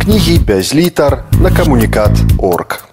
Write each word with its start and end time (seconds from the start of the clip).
кнігі 0.00 0.38
без 0.38 0.74
літар 0.74 1.24
на 1.40 1.56
камунікат 1.56 2.10
орг. 2.38 2.84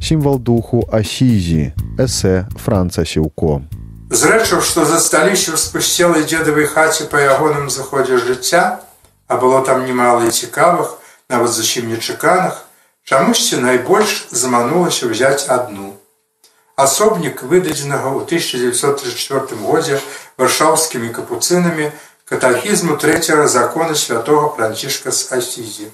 Сімвал 0.00 0.38
духу 0.40 0.88
асізі 0.88 1.76
эсэ 2.00 2.48
франца 2.56 3.04
сіўко. 3.04 3.60
Зрэчыў, 4.08 4.64
што 4.64 4.88
засталіся 4.88 5.52
ў 5.52 5.60
спусцелай 5.60 6.24
дзедавай 6.24 6.64
хаце 6.64 7.04
па 7.12 7.20
ягоным 7.20 7.68
заходзе 7.68 8.16
жыцця, 8.16 8.80
а 9.28 9.36
было 9.36 9.60
там 9.60 9.84
немало 9.84 10.24
і 10.24 10.32
цікавых, 10.32 10.96
нават 11.28 11.52
зусім 11.52 11.92
нечаканых, 11.92 12.64
чамусьці 13.04 13.60
найбольш 13.60 14.32
заманулася 14.32 15.12
ўзяць 15.12 15.44
адну. 15.52 15.97
Асобнік 16.78 17.42
выдадзенага 17.42 18.12
ў 18.14 18.26
1934 18.30 19.58
годзе 19.68 20.00
варшаўскімі 20.38 21.10
капуцынамі 21.16 21.88
катахізму 22.30 22.98
трэцяга 23.02 23.48
закона 23.54 23.94
святого 23.94 24.52
францішка 24.56 25.10
з 25.10 25.32
асізі. 25.38 25.88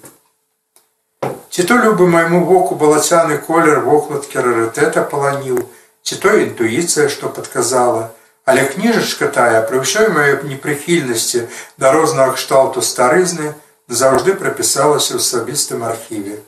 Ці 1.51 1.62
то 1.70 1.78
любы 1.78 2.11
майму 2.11 2.45
воку 2.51 2.75
балацяны 2.75 3.39
колер 3.39 3.80
вокладкі 3.87 4.45
рарытэта 4.45 5.06
паланіў, 5.09 5.62
ці 6.02 6.20
то 6.20 6.37
інтуіцыя, 6.37 7.09
што 7.09 7.33
падказала, 7.33 8.11
Але 8.45 8.64
кніжачка 8.69 9.28
тая 9.33 9.61
пры 9.69 9.80
ўсёй 9.80 10.11
маёй 10.12 10.34
непрыхільнасці 10.45 11.48
да 11.80 11.92
рознага 11.97 12.37
кшталту 12.37 12.84
старызны 12.84 13.55
заўжды 13.89 14.37
прапісалася 14.37 15.16
ў 15.16 15.25
асабістым 15.25 15.80
архіве. 15.89 16.45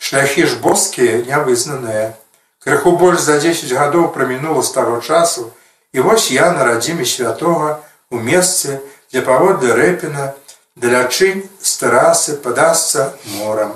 Шляхі 0.00 0.48
ж 0.48 0.56
боскія 0.64 1.20
нявызнаныя. 1.28 2.16
Крыху 2.60 2.92
больш 3.00 3.20
за 3.24 3.40
10 3.40 3.72
гадоў 3.72 4.12
прамінула 4.12 4.62
з 4.62 4.72
таго 4.76 5.00
часу, 5.00 5.48
і 5.92 6.00
вось 6.04 6.30
я 6.30 6.52
на 6.52 6.64
радзіме 6.68 7.08
святога 7.08 7.80
у 8.10 8.20
месцы, 8.20 8.80
дзе 9.08 9.24
паводле 9.24 9.72
рэпіна 9.72 10.34
далячынь 10.76 11.48
з 11.58 11.70
тэрасы 11.80 12.36
падасца 12.44 13.16
морам. 13.40 13.72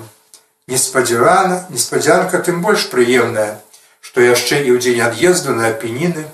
Неспадзявана, 0.68 1.64
неспадзянка 1.72 2.44
тым 2.44 2.60
больш 2.60 2.88
прыемная, 2.92 3.56
што 4.04 4.20
яшчэ 4.20 4.60
і 4.68 4.76
ў 4.76 4.78
дзень 4.84 5.00
ад'езду 5.00 5.56
на 5.56 5.72
апеніны, 5.72 6.28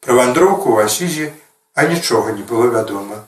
Пра 0.00 0.16
вандроўку 0.16 0.72
ў 0.72 0.88
асізе, 0.88 1.26
а 1.76 1.84
нічога 1.84 2.32
не 2.32 2.44
было 2.50 2.72
вядома. 2.72 3.20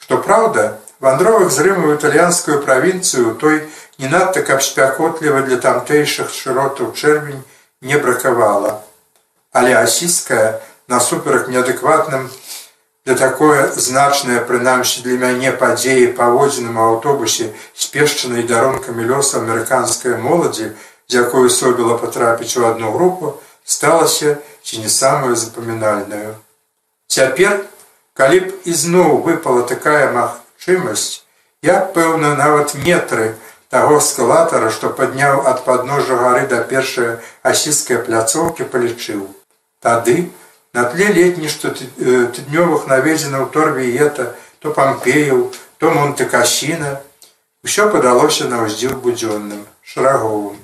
Што 0.00 0.16
праўда, 0.24 0.79
вандровых 1.00 1.50
з 1.50 1.64
рыму 1.64 1.94
італьянскую 1.94 2.60
правінцыю 2.62 3.34
той 3.34 3.64
не 3.98 4.08
надта 4.08 4.42
каб 4.42 4.62
спякотліва 4.62 5.42
для 5.48 5.56
тамтэйшых 5.56 6.30
шыротаў 6.32 6.92
чэрвень 6.92 7.42
не 7.80 7.96
бракавала. 7.96 8.84
Але 9.52 9.74
асійская, 9.74 10.60
насуперак 10.86 11.48
неадэкватным, 11.48 12.30
для 13.04 13.16
такое 13.16 13.72
значнае 13.72 14.40
прынамсі 14.44 15.02
для 15.02 15.16
мяне 15.16 15.52
падзеі 15.52 16.12
паводзіным 16.18 16.76
аўтобусе 16.78 17.48
спешчанай 17.74 18.44
даронкамі 18.44 19.08
лёса 19.08 19.40
амерыканскай 19.40 20.20
моладзі, 20.20 20.76
з 21.08 21.14
якой 21.14 21.50
собіла 21.50 21.96
патрапіць 21.98 22.56
у 22.60 22.66
адну 22.68 22.92
групу, 22.92 23.34
сталася 23.64 24.36
ці 24.62 24.84
не 24.84 24.88
самую 24.88 25.34
запамінальную. 25.36 26.36
Цяпер, 27.08 27.64
калі 28.14 28.40
б 28.40 28.52
ізноў 28.68 29.24
выпала 29.24 29.66
такая 29.66 30.12
магчымасць, 30.60 31.24
я 31.62 31.80
пэўна 31.94 32.36
нават 32.36 32.74
метры 32.74 33.34
таго 33.70 34.00
скалатара, 34.00 34.70
што 34.70 34.90
падняў 34.90 35.46
ад 35.46 35.64
падножжа 35.64 36.16
гары 36.16 36.46
да 36.48 36.62
першай 36.62 37.16
асійскай 37.42 37.98
пляцоўкі 38.04 38.64
палічыў. 38.64 39.28
Тады 39.80 40.28
на 40.74 40.84
тле 40.84 41.08
летні 41.16 41.48
што 41.48 41.72
тыднёвых 41.72 42.86
наведзенаў 42.86 43.48
торвіета, 43.50 44.34
то 44.60 44.70
пампеяў, 44.70 45.52
то 45.78 45.90
монтыкасіна, 45.90 47.00
усё 47.64 47.88
падалося 47.88 48.44
на 48.44 48.64
ўздзіл 48.64 49.00
будзённым, 49.00 49.64
шараговым. 49.82 50.60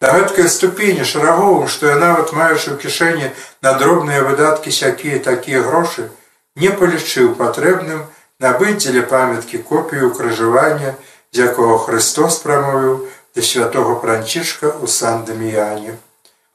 Да 0.00 0.12
гэткай 0.12 0.48
ступені 0.48 1.04
шараговым, 1.04 1.68
што 1.68 1.88
я 1.88 1.96
нават 1.96 2.32
маючы 2.32 2.72
ў 2.72 2.80
кішэні 2.80 3.32
на 3.64 3.72
дробныя 3.80 4.20
выдаткі 4.20 4.68
сякія 4.68 5.20
такія 5.20 5.64
грошы, 5.64 6.10
не 6.56 6.68
палічыў 6.68 7.36
патрэбным 7.40 8.04
набыць 8.40 8.80
дзеля 8.80 9.02
памяткі 9.06 9.58
копію 9.58 10.10
крыжавання, 10.16 10.94
з 11.32 11.46
якога 11.46 11.78
Христос 11.86 12.40
прамовіў 12.44 13.06
да 13.36 13.42
святого 13.42 13.96
пранчышка 14.02 14.72
ў 14.72 14.86
Сан-Даміяне. 14.88 15.94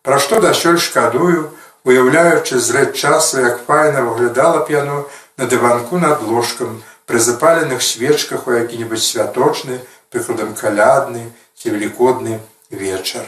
Пра 0.03 0.19
што 0.19 0.41
дасёль 0.43 0.81
шкадую, 0.81 1.53
уяўляючы 1.85 2.59
зрэд 2.59 2.97
часу, 2.97 3.39
як 3.39 3.63
файна 3.65 4.01
выглядала 4.01 4.65
б 4.65 4.73
яно 4.73 4.97
на 5.37 5.47
дыванку 5.47 5.97
над 6.01 6.21
ложкам, 6.21 6.83
пры 7.05 7.19
запаленых 7.19 7.81
свечках 7.81 8.47
у 8.47 8.51
які-небудзь 8.51 9.05
святочны, 9.05 9.79
прыкладам 10.09 10.53
калядны 10.57 11.31
ці 11.55 11.71
велікодны 11.71 12.41
вечар. 12.69 13.23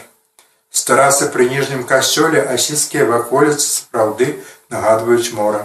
З 0.70 0.84
тэрасы 0.84 1.30
пры 1.32 1.48
ніжнім 1.48 1.86
касцёле 1.88 2.44
асійскія 2.44 3.08
ваколіцы 3.08 3.64
сапраўды 3.64 4.36
нагадваюць 4.68 5.32
мора. 5.32 5.64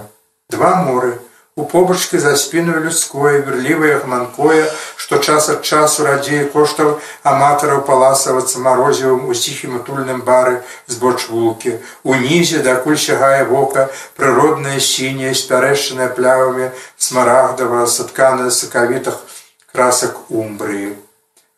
Два 0.50 0.75
моры, 0.88 1.20
у 1.56 1.66
побачкі 1.66 2.19
за 2.19 2.38
спіною 2.38 2.80
людское, 2.80 3.41
верлівае 3.41 4.00
гманкое, 4.00 4.66
што 4.96 5.18
час 5.18 5.50
ад 5.53 5.62
часу 5.62 6.06
радзей 6.08 6.46
коштаў 6.50 6.97
аматараў 7.22 7.84
паласавацца 7.86 8.58
марозівым 8.58 9.30
у 9.30 9.38
ціхім 9.38 9.78
утульным 9.78 10.24
бары 10.25 10.63
з 10.88 10.97
боч 10.97 11.30
вулкі. 11.30 11.78
Унізе, 12.03 12.63
дакуль 12.66 12.97
сягае 12.97 13.46
вока, 13.46 13.90
прыроднае 14.18 14.80
сіняе, 14.81 15.38
спярэшчанае 15.38 16.09
плявамі, 16.18 16.72
смарагдава, 16.97 17.86
сатканая 17.86 18.50
сакавітах 18.50 19.22
красак 19.69 20.18
умбрыі. 20.30 20.97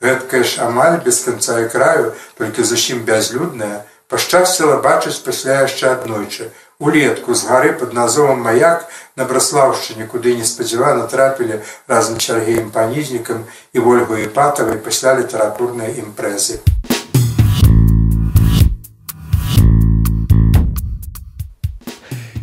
Гэткая 0.03 0.43
ж 0.43 0.59
амаль 0.67 0.99
без 1.07 1.23
канца 1.23 1.61
і 1.63 1.71
краю, 1.71 2.11
толькі 2.35 2.67
зусім 2.67 3.07
бязлюдная, 3.07 3.87
пашчасціла 4.11 4.83
бачыць 4.83 5.23
пасля 5.23 5.63
яшчэ 5.63 5.95
аднойчы. 5.95 6.51
Улетку 6.79 7.33
з 7.33 7.47
гары 7.47 7.71
пад 7.79 7.93
назовам 7.95 8.41
маяк 8.43 8.89
на 9.15 9.23
браслаўшчыне, 9.23 10.07
куды 10.11 10.35
неспадзявана 10.35 11.07
трапілі 11.07 11.61
разам 11.87 12.19
чаргеем 12.19 12.67
панізнікам 12.67 13.47
і 13.71 13.79
ольгу 13.79 14.19
іпатавай 14.19 14.75
пасля 14.83 15.15
літаратурнай 15.15 15.95
імпрэзы. 16.03 16.59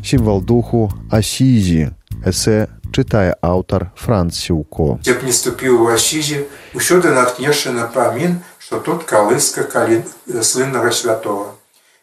Сімвал 0.00 0.40
духу 0.40 0.88
асізі 1.12 1.92
эсэ 2.24 2.72
чытае 2.88 3.36
аўтар 3.44 3.92
Франц 4.00 4.40
Сіўко. 4.40 4.96
Дзе 5.04 5.20
б 5.20 5.28
не 5.28 5.32
ступіў 5.36 5.84
у 5.84 5.92
асізе, 5.92 6.48
усюды 6.72 7.12
наткнешся 7.12 7.68
на 7.76 7.84
памін, 7.84 8.40
што 8.56 8.80
тут 8.80 9.04
калыска 9.04 9.68
калі 9.68 10.04
слыннага 10.40 10.88
святого. 10.88 11.52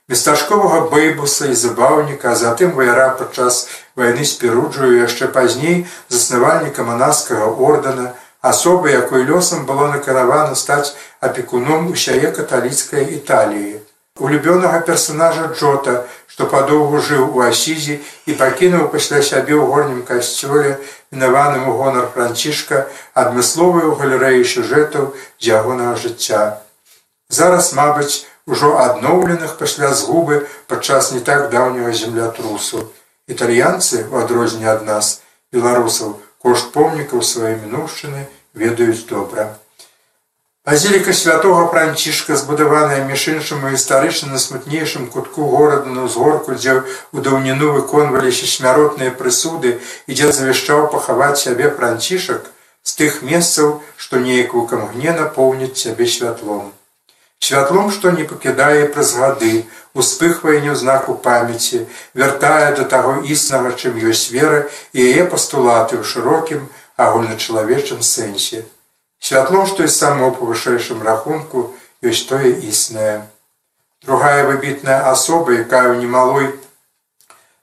Местачковага 0.10 0.90
бэйбуса 0.90 1.52
і 1.54 1.56
забаўніка, 1.56 2.32
а 2.34 2.36
затым 2.36 2.72
ваяра 2.74 3.10
падчас 3.18 3.68
вайны 3.96 4.26
з 4.26 4.40
перуджую 4.42 4.98
яшчэ 4.98 5.30
пазней 5.36 5.86
заснавальніка 6.10 6.82
манаскага 6.88 7.50
ордана, 7.54 8.14
асобы, 8.42 8.90
якой 8.90 9.28
лёсам 9.30 9.68
было 9.70 9.92
наканавана 9.92 10.56
стаць 10.56 10.96
апекуном 11.20 11.92
усяе 11.94 12.32
каталіцкай 12.34 13.06
Італіі. 13.20 13.86
Улюбёнага 14.18 14.80
персонажа 14.88 15.52
Джота, 15.54 16.04
што 16.26 16.50
падоўгу 16.50 17.04
жыў 17.06 17.30
у 17.38 17.46
асізе 17.46 18.00
і 18.26 18.34
пакінуў 18.40 18.90
пасля 18.96 19.22
сябе 19.22 19.54
ў 19.54 19.70
горнім 19.70 20.02
касцёле 20.10 20.80
вінаваным 21.14 21.70
у 21.70 21.76
гонар 21.78 22.10
францішка 22.16 22.88
адмысловую 23.14 23.94
галерэю 24.02 24.42
сюжэтаў 24.42 25.14
з 25.38 25.54
ягонага 25.54 25.96
жыцця. 26.02 26.66
Зараз, 27.30 27.74
мабыць, 27.78 28.26
ужо 28.50 28.74
адноўленых 28.82 29.58
пасля 29.62 29.94
згубы 29.94 30.42
падчас 30.68 31.12
не 31.14 31.22
так 31.22 31.50
даўняга 31.54 31.94
землятрусу. 31.94 32.90
Італьянцы, 33.30 34.06
у 34.10 34.18
адрозненне 34.18 34.70
ад 34.74 34.86
нас, 34.90 35.22
беларусаў, 35.54 36.18
кошт 36.42 36.74
помнікаў 36.74 37.22
свае 37.22 37.56
мінуўшчыны 37.62 38.26
ведаюць 38.58 39.06
добра. 39.10 39.54
Базіліка 40.66 41.14
святого 41.14 41.68
Францішка, 41.68 42.36
збудаваная 42.36 43.06
між 43.06 43.28
іншым 43.34 43.70
гістарычна 43.70 44.34
на 44.34 44.42
смутнейшым 44.42 45.08
кутку 45.14 45.46
горада 45.54 45.94
на 45.94 46.10
ўзгорку, 46.10 46.58
дзе 46.58 46.82
ў 47.14 47.22
даўніну 47.26 47.72
выконваліся 47.78 48.50
смяротныя 48.50 49.14
прысуды 49.14 49.78
і 50.10 50.12
дзе 50.18 50.34
завяшчаў 50.34 50.90
пахаваць 50.90 51.42
сябе 51.46 51.70
францішак 51.70 52.50
з 52.84 52.98
тых 52.98 53.22
месцаў, 53.22 53.80
што 53.98 54.22
неяк 54.26 54.54
вукамгне 54.58 55.14
напоўніць 55.22 55.78
сябе 55.78 56.06
святлом. 56.06 56.74
Святлом, 57.40 57.90
што 57.92 58.12
не 58.12 58.26
пакідае 58.28 58.88
праз 58.94 59.14
гады, 59.16 59.66
успыхвае 59.96 60.60
не 60.60 60.72
ў 60.72 60.76
знаку 60.76 61.16
памяці, 61.16 61.88
вяртае 62.14 62.76
да 62.76 62.84
таго 62.84 63.16
існага, 63.24 63.72
чым 63.80 63.96
ёсць 64.12 64.28
вера 64.36 64.68
і 64.94 65.08
яе 65.08 65.24
пастулаты 65.24 65.98
ў 65.98 66.04
шырокім 66.04 66.68
агульначалавечым 67.00 68.04
сэнсе. 68.04 68.68
Святло, 69.24 69.66
што 69.66 69.88
і 69.88 69.92
само 69.92 70.32
па 70.36 70.52
вышэйшым 70.52 71.02
рахунку 71.02 71.72
ёсць 72.04 72.28
тое 72.28 72.52
існае. 72.70 73.28
Другая 74.04 74.44
выбітная 74.48 75.08
асоба, 75.12 75.56
якая 75.64 75.92
ў 75.92 76.00
немалой 76.04 76.52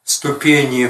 ступені 0.05 0.89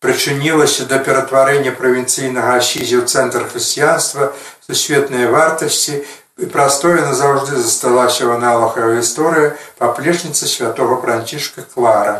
прычынілася 0.00 0.88
да 0.88 0.98
ператварэння 1.04 1.76
правінцыйнага 1.76 2.56
асізі 2.60 3.00
ў 3.00 3.04
цэнтр 3.04 3.48
хрысціянства 3.52 4.32
сусветныя 4.64 5.28
вартасці 5.28 6.00
і 6.40 6.46
прастое 6.48 7.04
назаўжды 7.04 7.60
засталася 7.60 8.24
ў 8.24 8.40
аналах 8.40 8.76
яго 8.80 8.96
гісторыя 8.96 9.52
паплечніца 9.80 10.48
святого 10.48 10.96
францішка 11.04 11.64
клара 11.74 12.14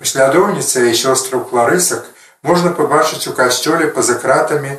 паслядоўніца 0.00 0.84
і 0.88 0.96
сёстраў 1.02 1.46
кларысак 1.48 2.04
можна 2.44 2.72
пабачыць 2.76 3.24
у 3.30 3.34
касцёле 3.38 3.88
па-за 3.96 4.18
кратамі 4.20 4.76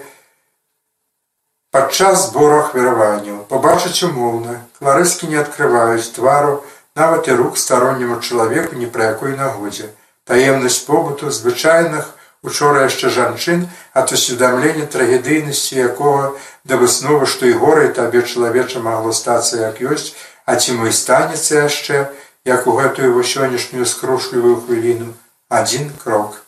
падчас 1.74 2.28
збору 2.30 2.62
ахвяраванняў 2.62 3.42
пабачыць 3.50 4.06
умоўна 4.10 4.62
кларыскі 4.78 5.32
не 5.34 5.42
адкрываюць 5.42 6.14
твару 6.20 6.62
нават 7.02 7.28
і 7.34 7.38
рук 7.42 7.58
старонняму 7.58 8.22
чалавеку 8.22 8.78
ні 8.82 8.94
пра 8.94 9.14
якой 9.14 9.34
нагодзе 9.40 9.90
таемнасць 10.30 10.84
побыту 10.90 11.34
звычайных 11.34 12.14
учора 12.44 12.84
яшчэ 12.88 13.10
жанчын 13.18 13.66
ад 14.02 14.12
усведамлення 14.18 14.86
трагедыйнасці 14.96 15.80
якога 15.88 16.36
да 16.64 16.78
высновы 16.84 17.26
што 17.34 17.48
і 17.48 17.58
горай 17.64 17.90
табе 18.00 18.22
чалавеча 18.22 18.84
магло 18.84 19.16
стацца 19.16 19.64
як 19.64 19.82
ёсць 19.82 20.14
а 20.46 20.56
ці 20.60 20.76
мой 20.80 20.92
станецца 20.92 21.64
яшчэ 21.64 22.08
як 22.46 22.68
у 22.68 22.72
гэтую 22.76 23.10
его 23.10 23.24
сённяшнюю 23.24 23.86
скрушлівую 23.86 24.62
хвіліну. 24.62 25.14
Адзін 25.50 25.92
крок. 26.04 26.44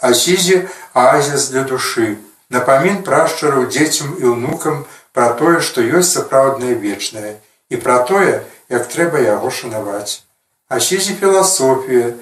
Асізе 0.00 0.68
азіс 0.94 1.48
для 1.48 1.62
душы. 1.64 2.16
Напамін 2.50 3.02
прашчараў 3.06 3.68
дзецям 3.70 4.16
і 4.20 4.34
ўнукам 4.34 4.84
пра 5.16 5.32
тое 5.40 5.60
што 5.60 5.80
ёсць 5.80 6.12
сапраўднае 6.16 6.74
вечнае 6.74 7.38
і 7.70 7.76
пра 7.76 8.02
тое 8.04 8.42
як 8.68 8.88
трэба 8.92 9.22
яго 9.24 9.50
шанаваць. 9.50 10.22
Асізе 10.68 11.14
філасофія 11.20 12.12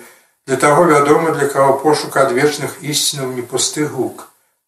для 0.48 0.56
таго 0.64 0.86
вядома 0.90 1.34
для 1.36 1.46
каго 1.52 1.76
пошук 1.84 2.16
адвечных 2.24 2.80
ісцінаў 2.94 3.36
не 3.38 3.44
пусты 3.52 3.84
гук 3.96 4.24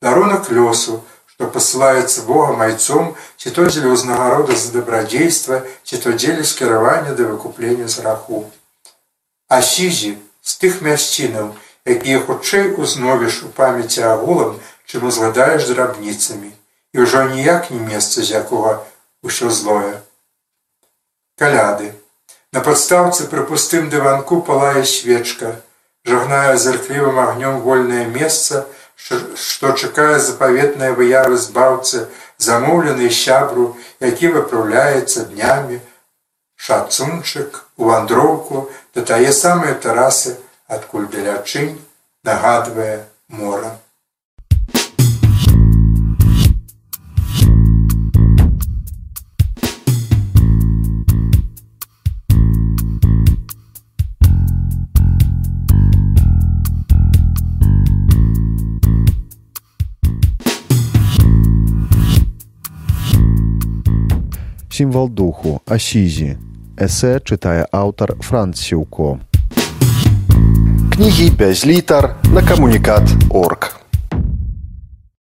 дарунак 0.06 0.52
лёсу 0.58 1.00
што 1.32 1.48
пасылаецца 1.56 2.26
бога 2.28 2.52
майцом 2.60 3.14
ці 3.40 3.54
то 3.56 3.64
дзеля 3.70 3.94
ўзнагарода 3.96 4.60
за 4.60 4.76
дабрадзейства 4.76 5.64
ці 5.82 6.04
то 6.04 6.12
дзеля 6.20 6.44
скіравання 6.52 7.16
да 7.16 7.32
выкуплення 7.32 7.88
з 7.88 8.06
раху 8.06 8.44
асізе 9.58 10.14
з 10.44 10.60
тых 10.62 10.78
мясцінаў 10.86 11.50
якія 11.84 12.20
хутчэй 12.20 12.74
узновіш 12.76 13.42
у 13.42 13.48
памяці 13.48 14.02
агулам, 14.02 14.60
чым 14.86 15.06
узгадаеш 15.06 15.68
драбніцамі, 15.70 16.52
і 16.92 17.06
ўжо 17.06 17.24
ніяк 17.30 17.70
не 17.70 17.80
месца, 17.80 18.22
з 18.22 18.36
якога 18.42 18.84
ўсё 19.24 19.50
злое. 19.50 20.02
Каляды. 21.38 21.94
На 22.52 22.60
падстаўцы 22.60 23.30
пры 23.30 23.46
пустым 23.46 23.88
дыванку 23.90 24.42
палае 24.42 24.84
свечка, 24.84 25.62
жагная 26.04 26.56
зырклівым 26.56 27.18
агнём 27.18 27.60
вольнае 27.60 28.06
месца, 28.06 28.66
што 28.96 29.72
чакае 29.72 30.18
запаветныя 30.20 30.92
выявы 30.92 31.36
збаўцы, 31.36 32.08
замоўлены 32.38 33.10
сябру, 33.10 33.76
які 34.00 34.32
выпраўляецца 34.36 35.26
днямі, 35.32 35.80
шацунчык, 36.56 37.64
у 37.76 37.84
вандроўку, 37.92 38.70
да 38.94 39.04
тае 39.12 39.32
самыя 39.32 39.74
тэрасы, 39.74 40.36
адкуль 40.68 41.08
далячынь 41.08 41.78
нагадвае 42.24 43.06
мора. 43.28 43.78
Сімвал 64.80 65.10
духу 65.12 65.58
асізі. 65.68 66.38
Эсэ 66.80 67.20
чытае 67.20 67.68
аўтар 67.68 68.16
Франц 68.24 68.64
Сіўко 68.64 69.20
кнігі 70.96 71.30
без 71.36 71.66
літар 71.68 72.16
на 72.32 72.40
камунікат 72.40 73.04
орг. 73.28 73.79